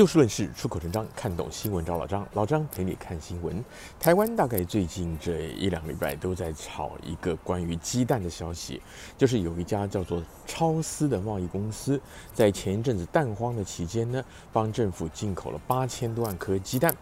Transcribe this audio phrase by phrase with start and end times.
[0.00, 2.26] 就事论事，出口成章，看懂新闻找老张。
[2.32, 3.62] 老张陪你看新闻。
[4.00, 8.80] 台湾大概最近这一两个礼拜都在炒一个关于鸡蛋的消息，
[9.18, 12.00] 就是有一家叫做超丝的贸易公司，
[12.32, 14.24] 在前一阵子蛋荒的期间呢，
[14.54, 16.96] 帮政府进口了八千多万颗鸡蛋，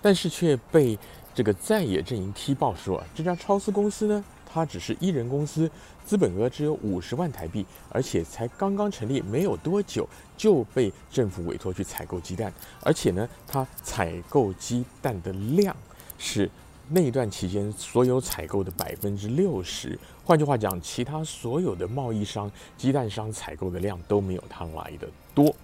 [0.00, 0.98] 但是却被
[1.34, 5.70] 这个在野阵营踢爆说，这家超丝公司呢，它只是一人公司，
[6.06, 12.50] 资本额只有五十万台币，而且才刚刚成立没有多久，就被政府委托去采购鸡蛋，
[12.82, 15.76] 而且呢，它采购鸡蛋的量
[16.16, 16.50] 是
[16.88, 19.98] 那一段期间所有采购的百分之六十。
[20.24, 25.54] 换句话讲，其他所有的贸易商、鸡蛋商采购的量都没有它来的多。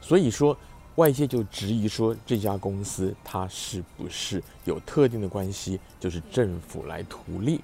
[0.00, 0.56] 所以说，
[0.96, 7.60] 外界就质疑说，这家公司它是不是有特定的关系，就是政府来图利。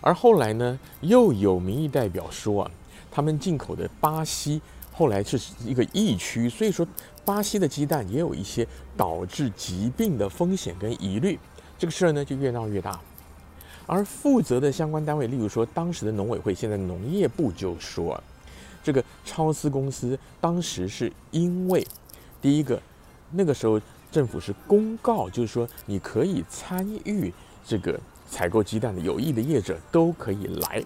[0.00, 2.70] 而后来呢，又有民意代表说啊，
[3.10, 4.60] 他们进口的巴西
[4.92, 6.86] 后来是一个疫区，所以说
[7.24, 8.66] 巴西的鸡蛋也有一些
[8.96, 11.38] 导致疾病的风险跟疑虑，
[11.78, 12.98] 这个事儿呢就越闹越大。
[13.86, 18.22] 而负责的相关单位，例如说当时的农委会，现在农业部就说，
[18.82, 21.86] 这个超丝公司当时是因为
[22.40, 22.80] 第一个，
[23.32, 27.32] 那个时候政府是公告，就是说你可以参与
[27.66, 28.00] 这个。
[28.30, 30.82] 采购鸡蛋的有意的业者都可以来，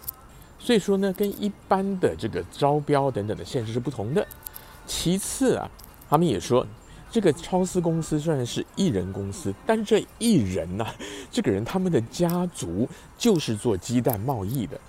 [0.58, 4.26] 所以说呢，跟一般的这个招标等等的限制是不同的。
[4.86, 5.70] 其次啊，
[6.08, 6.66] 他们也说，
[7.10, 10.86] 这个超市公司虽然是一人公司，但是这一人呐、
[11.30, 14.80] 这个人他们的家族就是做鸡蛋贸易的，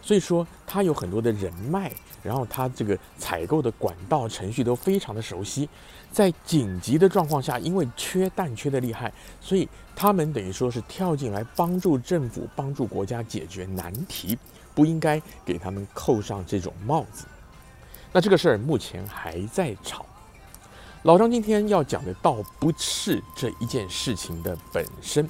[0.00, 1.92] 所以说他有很多的人脉，
[2.22, 5.68] 然后他这个采购的管道程序都非常的熟悉。
[6.12, 14.36] 在紧急的状况下，因为缺蛋缺得厉害，所以他们等于说是跳进来帮助政府、帮助国家解决难题，
[14.74, 17.26] 不应该给他们扣上这种帽子。
[18.12, 20.04] 那这个事儿目前还在吵。
[21.04, 25.28] 老张今天要讲的倒不是这一件事情的本身。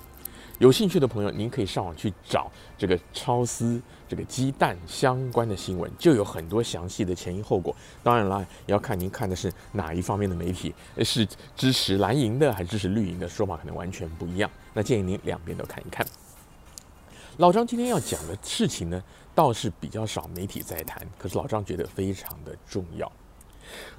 [0.60, 7.74] 有兴趣的朋友，您可以上网去找这个超丝这个鸡蛋相关的新闻，就有很多详细的前因后果。
[8.02, 11.26] 当然啦，也要看您看的是哪一方面的媒体，是
[11.56, 14.50] 支持蓝营的还是支持绿营的，说法可能完全不一样。
[14.74, 16.06] 那建议您两边都看一看。
[17.38, 19.02] 老张今天要讲的事情呢，
[19.34, 23.10] 倒是比较少媒体在谈，可是老张觉得非常的重要。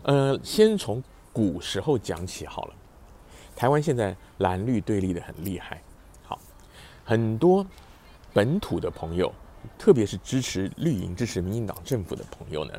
[0.03, 2.73] 呃，先从古时候讲起好了。
[3.55, 5.81] 台湾现在蓝绿对立的很厉害。
[7.11, 7.67] 很多
[8.31, 9.33] 本土的朋友，
[9.77, 12.71] 特别是支持绿营、支持民进党政府的朋友呢，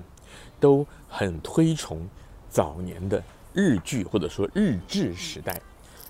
[0.59, 2.09] 都很推崇
[2.49, 3.23] 早年的
[3.53, 5.61] 日据或者说日治时代。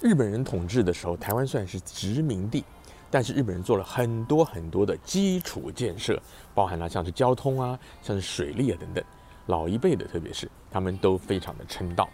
[0.00, 2.62] 日本人统治的时候，台湾算是殖民地，
[3.10, 6.22] 但是日本人做了很多很多的基础建设，
[6.54, 9.02] 包含了像是交通啊、像是水利啊等等。
[9.46, 12.08] 老一辈的，特别是他们都非常的称道。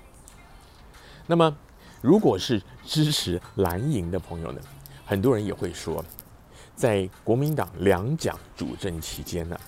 [1.26, 1.54] 那么，
[2.00, 4.60] 如果是支持蓝营的朋友呢？
[5.08, 6.04] 很多人也会说，
[6.76, 9.58] 在国民党两蒋主政期间呢，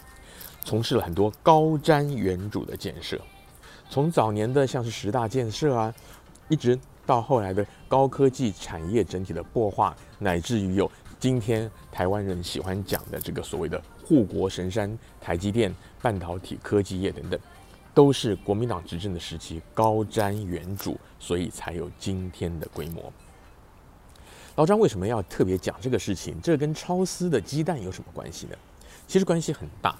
[0.66, 3.18] 从事了很多高瞻远瞩的建设，
[3.88, 5.94] 从早年的像是十大建设啊，
[6.50, 17.40] 一直到后来的高科技产业整体的破化，乃至于有今天台湾人喜欢讲的这个所谓的护国神山台积电半导体科技业等等，
[17.94, 23.10] 都是国民党执政的时期高瞻远瞩，所以才有今天的规模。
[24.60, 26.38] 老张为什么要特别讲这个事情？
[26.43, 28.56] 这跟超丝的鸡蛋有什么关系呢？
[29.09, 29.97] 其实关系很大。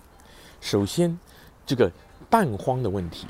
[0.61, 1.19] 首先，
[1.65, 1.91] 这个
[2.29, 3.27] 蛋荒的问题，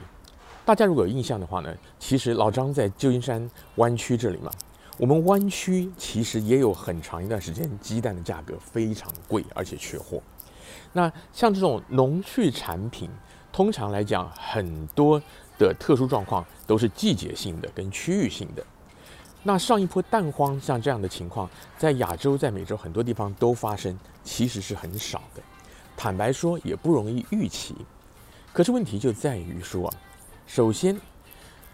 [0.64, 4.50] 大家如果有印象的话呢，其实老张在旧金山湾区这里嘛，
[4.98, 10.20] 我们湾区其实也有很长一段时间鸡蛋的价格非常贵，而且缺货。
[10.92, 13.08] 那像这种农畜产品，
[13.52, 15.22] 通常来讲，很多
[15.56, 18.66] 的特殊状况都是季节性的跟区域性的。
[19.42, 25.42] 那上一波蛋荒像这样的情况，在亚洲、在美洲很多地方都发生，其实是很少的。
[25.96, 27.74] 坦白说，也不容易预期。
[28.52, 29.92] 可是问题就在于说，
[30.46, 30.98] 首先，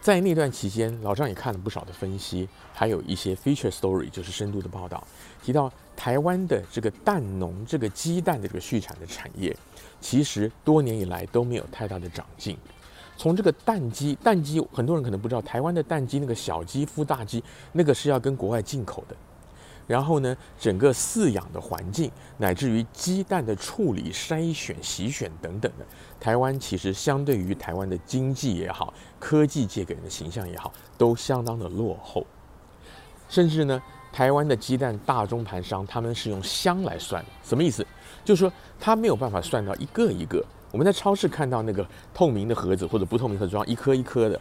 [0.00, 5.05] 在那段期间，老张也看了不少的分析，还有一些 feature story，就是深度的报道，
[5.43, 9.56] 提到台湾的这个蛋农、这个鸡蛋的这个畜产的产业，
[10.00, 12.56] 其实多年以来都没有太大的长进。
[13.16, 17.42] 从这个蛋鸡，蛋鸡很多人可能不知道，台湾的蛋鸡那个小鸡孵大鸡，
[17.72, 19.16] 那个是要跟国外进口的。
[19.86, 25.86] 然后呢，整个饲养的环境，乃至于鸡蛋的处理、筛选、洗选等等的，
[26.18, 32.26] 台湾其实相对于台湾的经济也好，科技界给人的形象也好，都相当的落后。
[33.28, 33.80] 甚至呢，
[34.12, 37.86] 台湾的鸡蛋大中盘商他们是用箱来算，什么意思？
[38.24, 40.44] 就是说他没有办法算到一个一个。
[40.72, 44.40] 我们在超市看到那个透明的盒子或者不透明盒装一颗一颗的，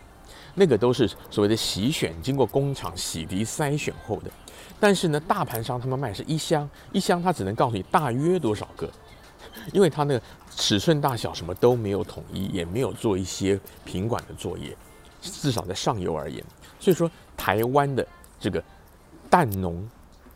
[0.56, 4.32] 那个都是所谓的洗选，经过工厂洗涤筛选后的。
[4.80, 8.90] 但是呢，大盘商他们卖是一箱一箱，他只能告诉你大约多少个，
[9.72, 14.76] 因为他那个尺寸大小什么都没有统一，也没有做一些品管的作业，
[15.22, 16.44] 至少在上游而言。
[16.80, 18.06] 所以说，台湾的
[18.40, 18.62] 这个
[19.30, 19.88] 蛋农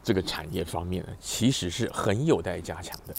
[0.01, 3.13] 这个产业方面呢，其实是很有待加强的。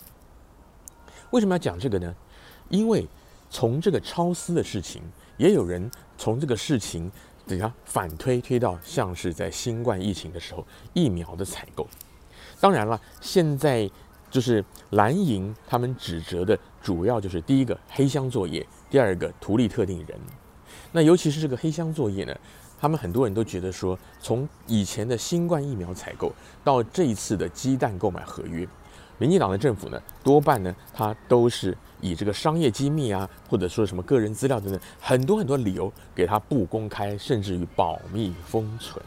[1.31, 2.13] 为什么要讲这个呢？
[2.71, 3.07] 因为
[3.51, 5.03] 从这个超丝的事情，
[5.37, 7.13] 也有人从这个事情。
[7.47, 10.65] 等下反推推到像是在新冠疫情的时候
[10.95, 11.85] 疫苗的采购，
[12.61, 13.91] 当然了，现在
[14.31, 20.17] 就是蓝营他们指责的主要就是第一个黑箱作业，第二个图利特定人。
[20.93, 22.39] 那尤其是这个黑箱作业呢，
[22.79, 26.33] 他们很多人都觉得说，从以前的新冠疫苗采购
[26.63, 28.65] 到这一次的鸡蛋购买合约，
[29.19, 31.77] 民进党的政府呢，多半呢，他都是。
[32.01, 39.03] 以这个商业机密啊，或者说什么个人资料等等，很多很多理由给他不公开，甚至于保密封存，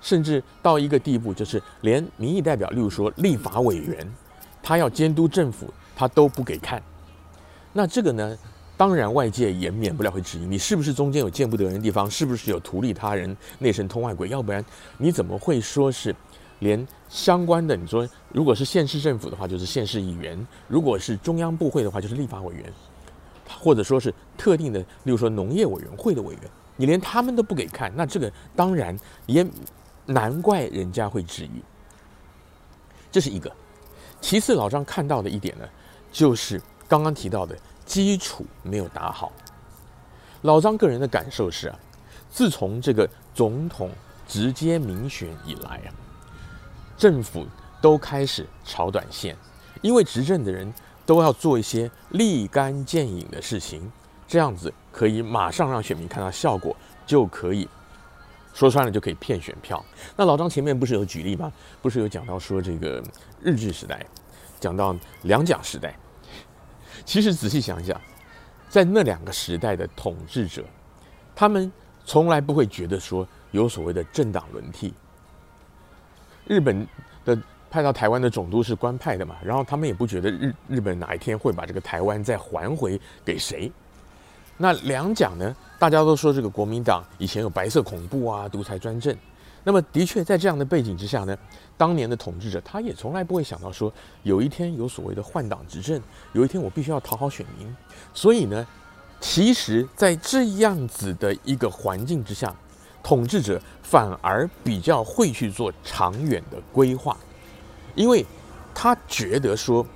[0.00, 4.10] 甚至到一个地步，就是连民意代表，例如说立法委员，
[4.62, 6.82] 他要监督政府，他都不给看。
[7.72, 8.38] 那这个呢，
[8.76, 14.28] 当然外界也免不了会质疑，你是不是中间有见不得人的地方，是不是有图利他人、内神通外鬼？
[14.28, 14.64] 要不然
[14.98, 16.14] 你怎么会说是？
[16.60, 22.72] 连相关的，你说如果是县市政府的话，就是县市议员；如果是中央部会的话，就是立法委员，
[23.58, 26.42] 或者说是特定的，例如说农业委员会的委员，
[26.76, 29.46] 你连他们都不给看，那这个当然也
[30.06, 31.62] 难怪人家会质疑。
[33.12, 33.50] 这是一个。
[34.20, 35.68] 其次，老张看到的一点呢，
[36.10, 39.30] 就是刚刚提到的基础没有打好。
[40.42, 41.78] 老张个人的感受是啊，
[42.30, 43.90] 自从这个总统
[44.26, 45.94] 直接民选以来啊。
[46.96, 47.46] 政府
[47.80, 49.36] 都开始炒短线，
[49.82, 50.72] 因为执政的人
[51.04, 53.90] 都要做一些立竿见影的事情，
[54.26, 56.74] 这样子可以马上让选民看到效果，
[57.04, 57.68] 就可以
[58.54, 59.84] 说穿了就可以骗选票。
[60.16, 61.52] 那老张前面不是有举例吗？
[61.82, 63.02] 不是有讲到说这个
[63.42, 64.06] 日治时代，
[64.60, 65.94] 讲到两蒋时代。
[67.04, 68.00] 其实仔细想一想，
[68.68, 70.64] 在那两个时代的统治者，
[71.34, 71.70] 他们
[72.06, 74.94] 从来不会觉得说有所谓的政党轮替。
[76.46, 76.86] 日本
[77.24, 77.38] 的
[77.70, 83.70] 派到台湾的总督是官派的嘛，然后他们也不觉得日日本哪一天会把这个台湾再还回给谁。
[84.56, 85.56] 那两蒋呢？
[85.78, 89.14] 大家都说这个国民党以前有白色恐怖啊、独裁专政。
[89.64, 91.36] 那么的确在这样的背景之下呢，
[91.76, 93.92] 当年的统治者他也从来不会想到说
[94.22, 96.00] 有一天有所谓的换党执政，
[96.32, 97.74] 有一天我必须要讨好选民。
[98.12, 98.64] 所以呢，
[99.20, 102.54] 其实在这样子的一个环境之下。
[103.04, 107.14] 统治者反而比较会去做长远的规划，
[107.94, 108.24] 因为
[108.74, 109.86] 他觉得说，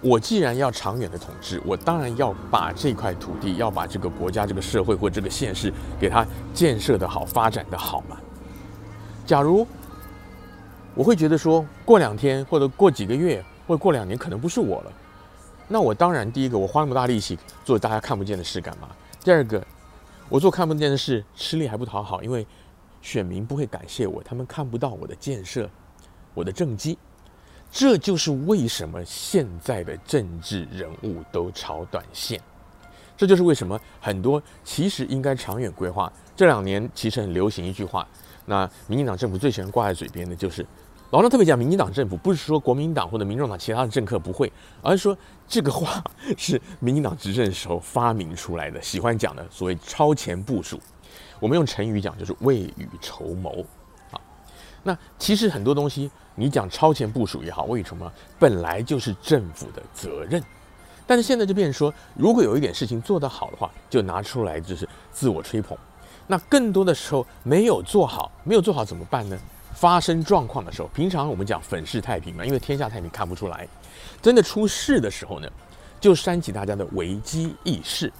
[0.00, 5.70] 我既然要长远的统治，我当然要把这块土地，要把这个国家、这个社会或这个县市
[6.00, 8.16] 给它建设得好、发展得好嘛。
[9.26, 9.66] 假如
[10.94, 14.92] 我会觉得说，过两天或者过几个月或者过两年可能不是我了，
[15.68, 18.88] 那我当然第一个，我花那么大力气做大家看不见的事干嘛？
[19.22, 19.62] 第二个。
[20.28, 22.44] 我做看不见的事，吃力还不讨好，因为
[23.00, 25.70] 选民不会感谢我，他们看不到我的建设，
[26.34, 26.98] 我的政绩。
[27.70, 32.40] 这就是为什么现在的政治人物都炒短线，
[33.16, 36.12] 这就是为什么很多其实应该长远规划。
[36.34, 38.06] 这两年其实很流行一句话，
[38.46, 40.66] 那民进党政府最喜欢挂在嘴边的就是。
[41.16, 45.16] 老张特别讲，民进党政府不是说国民党或者民众党其他的政客不会，而是说
[45.48, 46.04] 这个话
[46.36, 50.78] 是民进党执政的时候发明出来的，喜欢讲的所谓超前部署。
[51.40, 53.64] 我们用成语讲就是未雨绸缪
[54.10, 54.20] 啊。
[54.82, 60.42] 那其实很多东西，你讲超前部署也好，未雨绸缪，本来就是政府的责任。
[61.06, 65.78] 但是现在就变成说，如果有一点事情做得好的话，就拿出来就是自我吹捧。
[66.26, 69.38] 那更多的时候没有做好，没有做好怎么办呢？
[69.76, 73.68] 发生状况的时候，平常我们讲粉饰太平嘛，因为天下太平看不出来。
[74.22, 75.48] 真的出事的时候呢，
[76.00, 78.10] 就煽起大家的危机意识。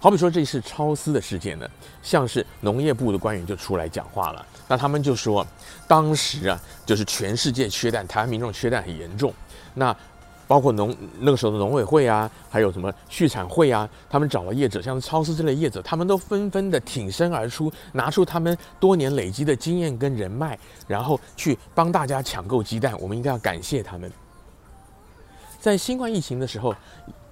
[0.00, 1.68] 好比说这次超丝的事件呢，
[2.02, 5.46] 像是农业部的官员就出来讲话了，那他们就说，
[5.86, 9.32] 当时啊，就是全世界缺蛋，台湾民众缺蛋很严重，
[9.74, 9.94] 那。
[10.48, 22.98] 包括农那个时候的农委会啊，还有什么畜产会啊，他们找了业者，像超市这类业者，他们都纷纷的挺身而出，拿出他们多年累积的经验跟人脉，然后去帮大家抢购鸡蛋。
[22.98, 24.10] 我们应该要感谢他们。
[25.60, 26.74] 在新冠疫情的时候，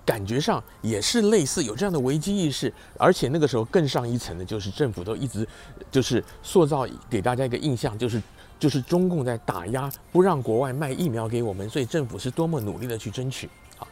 [0.05, 5.49] 感觉上也是类似有这样的危机意识，而且那个时候更上一层的就是政府都一直
[5.91, 8.21] 就是塑造给大家一个印象，就是。
[8.59, 13.49] 就是中共在打压，不让国外卖疫苗给我们，所以政府是多么努力的去争取。
[13.79, 13.87] 啊，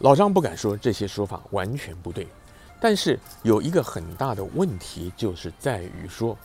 [0.00, 2.26] 老张不敢说这些说法完全不对，
[2.80, 6.36] 但是有一个很大的问题，就是在于说，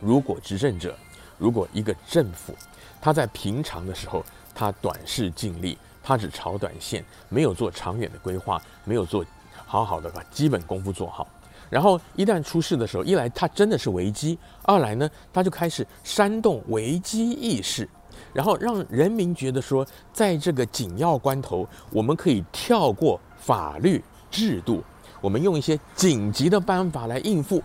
[0.00, 0.96] 如果执政者，
[1.38, 2.54] 如果一个政府，
[3.00, 4.24] 他在平常的时候，
[4.54, 9.24] 他短视近利，他只炒短线，没有做长远的规划，没有做
[9.66, 11.28] 好好的把基本功夫做好，
[11.72, 17.88] 然后一旦出事的时候，一来他真的是危机，二来呢，他就开始煽动危机意识，
[18.34, 24.84] 然后让人民觉得说，在这个紧要关头，我们可以跳过法律制度，
[25.22, 27.62] 我们用一些紧急的办法来应付。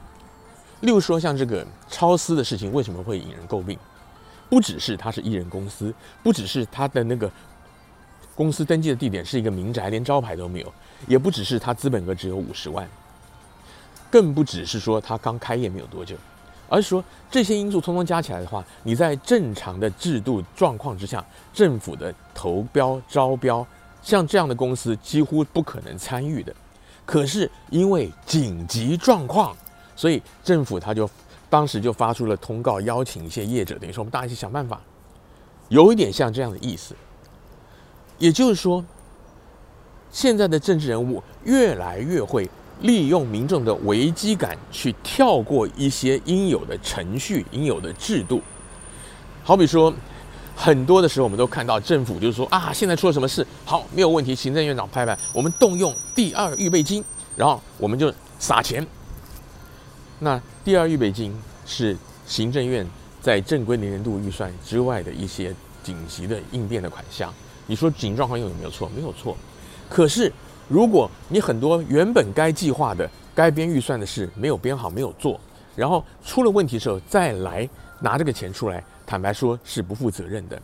[0.80, 3.78] 例如说，像这个超私的事情，为什么会引人诟病？
[4.50, 7.30] 不只是它是艺人公司，不只是它的那个
[8.36, 10.74] 公司登记的地点是一个民宅，连招牌都没有，
[11.08, 12.88] 也不只是它资本额只有五十万，
[14.10, 16.16] 更不只是说它刚开业没有多久，
[16.70, 21.24] 而是说这些因素通通加起来的话，你在正常的制度状况之下，
[21.54, 23.66] 政府的投标招标，
[24.02, 26.54] 像这样的公司几乎不可能参与的。
[27.06, 29.56] 可是因为紧急状况。
[30.00, 31.10] 所以政府他就
[31.50, 34.80] 当时就发出了通告，邀请一些业者，等于说我们大家一起想办法，
[35.70, 36.96] 有一点像这样的意思。
[38.20, 38.86] 也就是说，
[40.12, 42.48] 现在的政治人物越来越会
[42.82, 48.42] 利用民众的危机感，去跳过一些应有的程序、应有的制度。
[49.44, 49.94] 好比说，
[50.56, 57.04] 很多的时候我们都看到政府就是说啊，现在出了什么事，好，没有问题，行政院长拍拍，我们动用第二预备金，
[57.36, 58.86] 然后我们就撒钱。
[60.20, 62.86] 那第二预备金是行政院
[63.22, 67.34] 在正规年度预算之外的一些紧急的应变的款项。
[67.68, 68.90] 你说紧急状况用有没有错？
[68.96, 69.38] 没有错。
[69.90, 70.32] 可是
[70.68, 75.40] 如果你很多原本该计划的、该编预算的事没有编好、没有做，
[75.76, 77.68] 然后出了问题的时候再来
[78.00, 80.62] 拿这个钱出来，坦白说是不负责任的，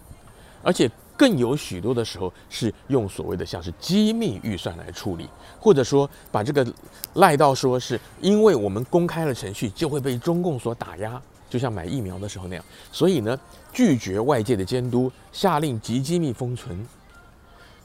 [0.64, 0.90] 而且。
[1.16, 5.30] 更有许多的时候是用所谓的像是机密预算来处理，
[5.60, 6.66] 或者说把这个
[7.14, 13.40] 赖到说是因为我们公开了程序就会被中共所打压，就像买疫苗的时候那样，所以呢
[13.72, 16.84] 拒绝外界的监督，下令极机密封存。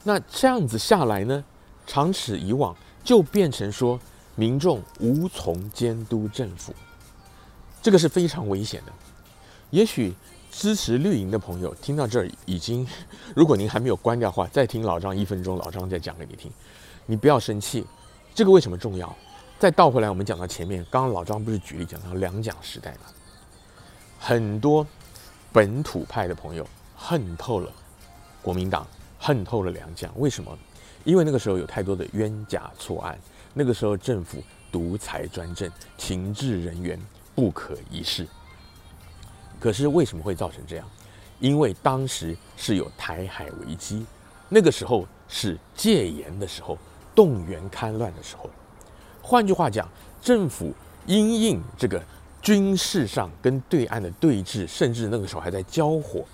[0.03, 1.41] 那这样子下来呢，
[1.89, 3.99] 长此以往就变成说
[4.35, 6.71] 民众无从监督政府，
[7.81, 8.93] 这个是非常危险的，
[9.71, 10.13] 也许。
[10.51, 12.85] 支持绿营的朋友听到这儿已经，
[13.35, 16.51] 如果您还没有关掉话，再听老张一分钟，老张再讲给你听。
[17.05, 17.85] 你不要生气，
[18.33, 19.15] 这个为什么重要？
[19.59, 23.01] 再倒回来，我们讲到前面，刚刚老张不是举例讲到两蒋时代吗？
[24.19, 24.85] 很多
[25.53, 27.71] 本土派的朋友恨透了
[28.41, 28.87] 国民党，
[29.19, 30.11] 恨透了两蒋。
[30.17, 30.57] 为什么？
[31.03, 33.17] 因为那个时候有太多的冤假错案，
[33.53, 36.99] 那个时候政府独裁专政，情治人员
[37.33, 38.27] 不可一世。
[39.59, 40.87] 可是为什么会造成这样？
[41.39, 44.05] 因为当时是有台海危机，
[44.49, 46.77] 那个时候是戒严的时候，
[47.15, 48.49] 动员戡乱的时候。
[49.21, 49.87] 换句话讲，
[50.21, 50.73] 政府
[51.05, 52.03] 因应这个
[52.41, 56.25] 军事上跟对岸的对峙，甚至那个时候还在交火。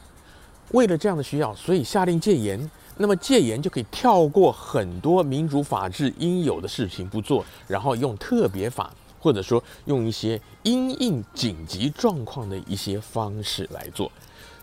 [0.71, 2.69] 为了这样的需要，所以下令戒严。
[2.97, 8.93] 那么戒严就可以跳过很多民主法治应有的事情不做，然后用特别法。
[9.17, 14.11] 或者说用一些因应紧急状况的一些方式来做，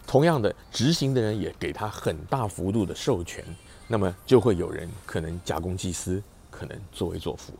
[0.06, 3.44] 同样的执行的人也给他很大幅度的授权，
[3.88, 7.52] 那么就会有人可能假公济私，可能作威作福。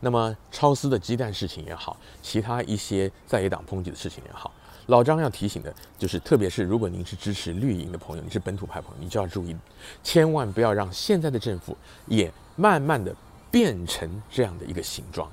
[0.00, 4.50] 那么超私的鸡蛋事情也好，其他一些在野党抨击的事情也好，
[4.86, 9.56] 老张要提醒的就是，特别是如果您是支持绿营的朋友，你是本土派朋友，你就要注意，
[10.02, 11.76] 千万不要让现在的政府
[12.06, 13.14] 也慢慢的。
[13.50, 15.30] 变成这样的一个形状，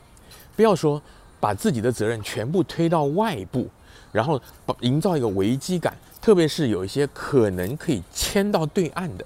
[0.55, 1.01] 不要说
[1.39, 3.67] 把自己的责任全部推到外部，
[4.11, 9.25] 然后把营造一个危机感，特别是有一些可能可以牵到对岸的，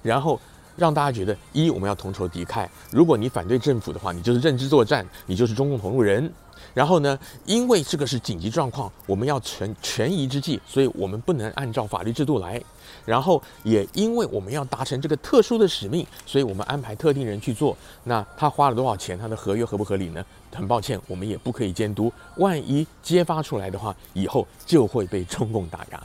[0.00, 0.40] 然后
[0.76, 6.32] 让大家觉得一我们要同仇敌忾，如果你反对政府的话，你就是认知作战，你就是中共同路人。
[6.74, 12.60] 然后呢，因为这个是紧急状况，我们要权权宜之计，所以我们不能按照法律制度来。
[13.06, 17.74] 然后也因为我们要达成这个特殊的使命，所以我们安排特定人去做。
[18.04, 19.18] 那他花了多少钱？
[19.18, 20.22] 他的合约合不合理呢？
[20.52, 22.12] 很抱歉，我们也不可以监督。
[22.36, 26.02] 万一揭发出来的话，以后就会被中共打压。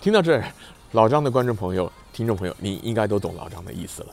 [0.00, 0.52] 听到这儿，
[0.92, 4.08] 老张的观众朋友、听众朋友，你应该都懂老张的意思了。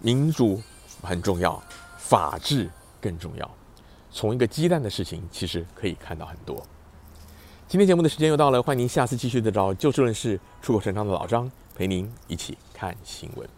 [0.00, 0.60] 民主
[1.00, 1.62] 很重要，
[1.96, 2.68] 法治
[3.00, 3.48] 更重要。
[4.10, 6.60] 从一个鸡蛋的事情，其实可以看到很多。
[7.68, 13.57] 今天节目的时间又到了，欢迎您下次继续的找就事论事、出口成章的老张陪您一起看新闻。